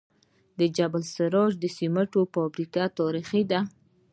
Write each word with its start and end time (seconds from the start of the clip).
د 0.59 0.61
جبل 0.77 1.01
السراج 1.07 1.53
سمنټو 1.77 2.21
فابریکه 2.33 2.83
تاریخي 2.99 3.43
ده 3.51 3.59